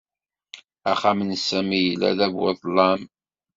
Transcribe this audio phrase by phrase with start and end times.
[0.91, 3.01] Axxam n Sami yella d abuḍḍlam.